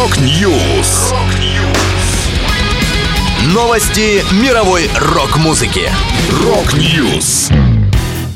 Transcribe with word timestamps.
Rock 0.00 0.50
News. 0.50 1.12
Новости 3.52 4.24
мировой 4.42 4.88
рок-музыки. 4.98 5.90
Rock 6.42 6.90
News. 6.90 7.50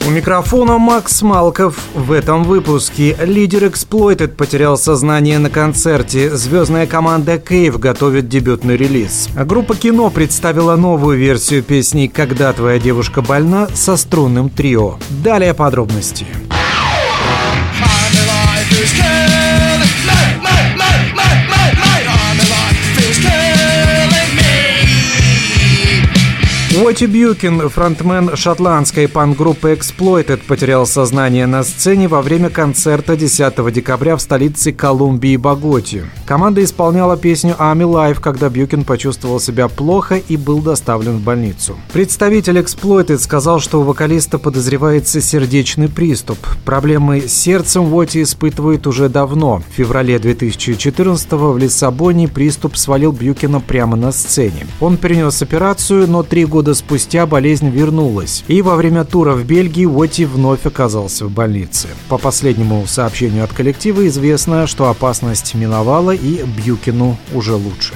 У 0.07 0.11
микрофона 0.11 0.77
Макс 0.77 1.23
Малков. 1.23 1.77
В 1.95 2.13
этом 2.13 2.45
выпуске 2.45 3.17
лидер 3.19 3.65
Exploited 3.65 4.35
потерял 4.37 4.77
сознание 4.77 5.39
на 5.39 5.49
концерте. 5.49 6.37
Звездная 6.37 6.87
команда 6.87 7.37
Cave 7.37 7.79
готовит 7.79 8.29
дебютный 8.29 8.77
релиз. 8.77 9.31
Группа 9.35 9.75
кино 9.75 10.11
представила 10.11 10.77
новую 10.77 11.17
версию 11.17 11.63
песни 11.63 12.09
«Когда 12.09 12.53
твоя 12.53 12.79
девушка 12.79 13.23
больна» 13.23 13.69
со 13.73 13.97
струнным 13.97 14.51
трио. 14.51 14.99
Далее 15.09 15.55
подробности. 15.55 16.27
Уотти 26.85 27.07
Бьюкин, 27.07 27.71
фронтмен 27.71 28.37
шотландской 28.37 29.09
панк-группы 29.09 29.73
Exploited, 29.73 30.41
потерял 30.47 30.87
сознание 30.87 31.47
на 31.47 31.65
сцене 31.65 32.09
во 32.09 32.21
время 32.21 32.51
концерта 32.51 33.17
10 33.17 33.73
декабря 33.73 34.17
в 34.17 34.21
столице 34.21 34.71
Колумбии 34.71 35.39
Боготи. 35.39 36.05
Команда 36.27 36.63
исполняла 36.63 37.17
песню 37.17 37.57
«I'm 37.59 37.79
Alive», 37.79 38.21
когда 38.21 38.51
Бьюкин 38.51 38.85
почувствовал 38.85 39.41
себя 39.41 39.69
плохо 39.69 40.17
и 40.17 40.37
был 40.37 40.61
доставлен 40.61 41.17
в 41.17 41.21
больницу. 41.23 41.75
Представитель 41.95 42.59
Exploited 42.59 43.17
сказал, 43.17 43.61
что 43.61 43.81
у 43.81 43.85
вокалиста 43.85 44.39
подозревается 44.39 45.23
сердечный 45.23 45.89
приступ. 45.89 46.37
Проблемы 46.67 47.23
с 47.23 47.33
сердцем 47.33 47.95
Уотти 47.95 48.23
испытывает 48.23 48.87
уже 48.87 49.09
давно. 49.09 49.63
В 49.71 49.75
феврале 49.75 50.19
2014 50.19 51.33
в 51.33 51.57
Лиссабоне 51.57 52.29
приступ 52.29 52.77
свалил 52.77 53.13
Бьюкина 53.13 53.61
прямо 53.61 53.97
на 53.97 54.13
сцене. 54.13 54.67
Он 54.83 54.99
перенес 54.99 55.41
операцию, 55.41 56.07
но 56.07 56.23
три 56.23 56.45
года 56.45 56.74
спустя 56.75 57.27
болезнь 57.27 57.71
вернулась, 57.71 58.45
и 58.49 58.63
во 58.63 58.77
время 58.77 59.05
тура 59.05 59.33
в 59.33 59.45
Бельгии 59.45 59.87
Уотти 59.87 60.25
вновь 60.25 60.67
оказался 60.67 61.27
в 61.27 61.31
больнице. 61.31 61.89
По 62.09 62.19
последнему 62.19 62.87
сообщению 62.87 63.45
от 63.45 63.53
коллектива 63.53 64.07
известно, 64.09 64.67
что 64.67 64.89
опасность 64.89 65.55
миновала 65.55 66.13
и 66.13 66.43
Бьюкину 66.43 67.17
уже 67.33 67.55
лучше. 67.55 67.95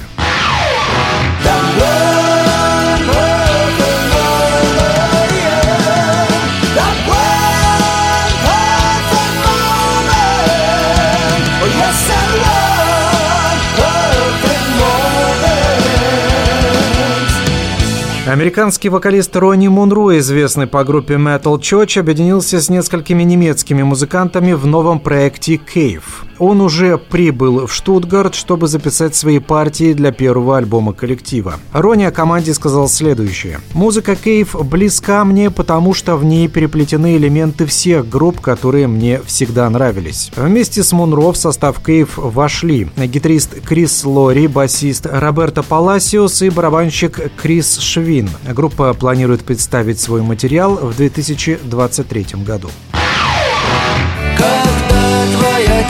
Американский 18.29 18.89
вокалист 18.89 19.35
Ронни 19.35 19.69
Мунро, 19.69 20.15
известный 20.19 20.67
по 20.67 20.83
группе 20.83 21.15
Metal 21.15 21.59
Church, 21.59 21.99
объединился 21.99 22.61
с 22.61 22.69
несколькими 22.69 23.23
немецкими 23.23 23.81
музыкантами 23.81 24.53
в 24.53 24.67
новом 24.67 24.99
проекте 24.99 25.55
Cave. 25.55 26.03
Он 26.37 26.61
уже 26.61 26.99
прибыл 26.99 27.65
в 27.65 27.73
Штутгарт, 27.73 28.35
чтобы 28.35 28.67
записать 28.67 29.15
свои 29.15 29.39
партии 29.39 29.93
для 29.93 30.11
первого 30.11 30.57
альбома 30.57 30.93
коллектива. 30.93 31.55
Ронни 31.73 32.03
о 32.03 32.11
команде 32.11 32.53
сказал 32.53 32.87
следующее. 32.87 33.61
«Музыка 33.73 34.15
Кейв 34.15 34.55
близка 34.63 35.25
мне, 35.25 35.49
потому 35.49 35.95
что 35.95 36.15
в 36.15 36.23
ней 36.23 36.47
переплетены 36.47 37.17
элементы 37.17 37.65
всех 37.65 38.07
групп, 38.07 38.41
которые 38.41 38.87
мне 38.87 39.21
всегда 39.25 39.67
нравились». 39.71 40.31
Вместе 40.35 40.83
с 40.83 40.93
Мунро 40.93 41.31
в 41.31 41.35
состав 41.35 41.83
Кейв 41.83 42.17
вошли 42.17 42.87
гитарист 42.95 43.59
Крис 43.61 44.05
Лори, 44.05 44.47
басист 44.47 45.07
Роберто 45.11 45.63
Паласиос 45.63 46.43
и 46.43 46.49
барабанщик 46.49 47.31
Крис 47.35 47.79
Швин. 47.79 48.18
Группа 48.47 48.93
планирует 48.93 49.43
представить 49.43 49.99
свой 49.99 50.21
материал 50.21 50.75
в 50.75 50.95
2023 50.95 52.25
году. 52.45 52.69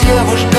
Девушка 0.02 0.59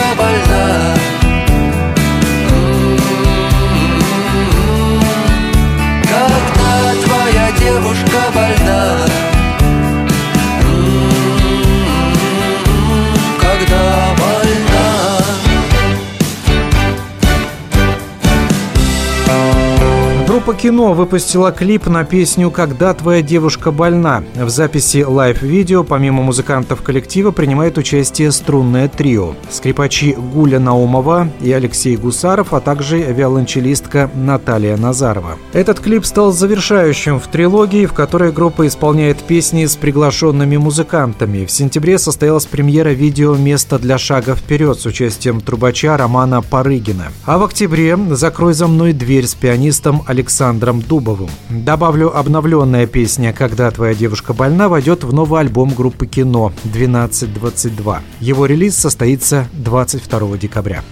Группа 20.30 20.54
кино 20.54 20.94
выпустила 20.94 21.50
клип 21.50 21.88
на 21.88 22.04
песню 22.04 22.52
«Когда 22.52 22.94
твоя 22.94 23.20
девушка 23.20 23.72
больна». 23.72 24.22
В 24.36 24.48
записи 24.48 25.02
лайв-видео 25.02 25.82
помимо 25.82 26.22
музыкантов 26.22 26.82
коллектива 26.82 27.32
принимает 27.32 27.78
участие 27.78 28.30
струнное 28.30 28.86
трио. 28.86 29.34
Скрипачи 29.50 30.12
Гуля 30.12 30.60
Наумова 30.60 31.28
и 31.40 31.50
Алексей 31.50 31.96
Гусаров, 31.96 32.54
а 32.54 32.60
также 32.60 32.98
виолончелистка 32.98 34.08
Наталья 34.14 34.76
Назарова. 34.76 35.36
Этот 35.52 35.80
клип 35.80 36.06
стал 36.06 36.30
завершающим 36.30 37.18
в 37.18 37.26
трилогии, 37.26 37.86
в 37.86 37.92
которой 37.92 38.30
группа 38.30 38.68
исполняет 38.68 39.18
песни 39.24 39.66
с 39.66 39.74
приглашенными 39.74 40.58
музыкантами. 40.58 41.44
В 41.44 41.50
сентябре 41.50 41.98
состоялась 41.98 42.46
премьера 42.46 42.90
видео 42.90 43.34
«Место 43.34 43.80
для 43.80 43.98
шага 43.98 44.36
вперед» 44.36 44.78
с 44.78 44.86
участием 44.86 45.40
трубача 45.40 45.96
Романа 45.96 46.40
Парыгина. 46.40 47.08
А 47.24 47.36
в 47.36 47.42
октябре 47.42 47.98
«Закрой 48.12 48.54
за 48.54 48.68
мной 48.68 48.92
дверь» 48.92 49.26
с 49.26 49.34
пианистом 49.34 50.04
Алексеем 50.06 50.19
Александром 50.20 50.82
Дубовым. 50.82 51.30
Добавлю, 51.48 52.14
обновленная 52.14 52.86
песня 52.86 53.32
«Когда 53.32 53.70
твоя 53.70 53.94
девушка 53.94 54.34
больна» 54.34 54.68
войдет 54.68 55.02
в 55.02 55.14
новый 55.14 55.40
альбом 55.40 55.70
группы 55.70 56.06
«Кино» 56.06 56.52
1222. 56.64 58.02
Его 58.20 58.44
релиз 58.44 58.76
состоится 58.76 59.48
22 59.54 60.36
декабря. 60.36 60.84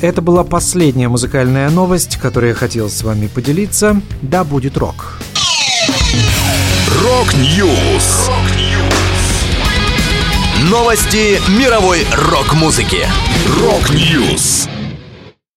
Это 0.00 0.22
была 0.22 0.44
последняя 0.44 1.08
музыкальная 1.08 1.70
новость, 1.70 2.18
которую 2.18 2.50
я 2.50 2.54
хотел 2.54 2.88
с 2.88 3.02
вами 3.02 3.26
поделиться. 3.26 4.00
Да 4.22 4.44
будет 4.44 4.78
рок. 4.78 5.18
Рок-Ньюс. 7.02 8.30
Новости 10.70 11.40
мировой 11.50 12.06
рок-музыки. 12.30 13.08
Рок-Ньюс. 13.60 14.68